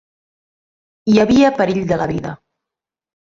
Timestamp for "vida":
2.13-2.33